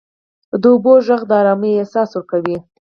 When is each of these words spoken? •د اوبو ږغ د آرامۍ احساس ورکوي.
•د 0.61 0.63
اوبو 0.73 0.93
ږغ 1.05 1.21
د 1.29 1.31
آرامۍ 1.41 1.71
احساس 1.77 2.09
ورکوي. 2.13 2.57